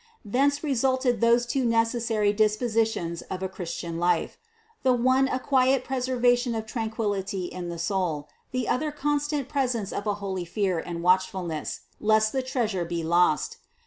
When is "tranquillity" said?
6.65-7.45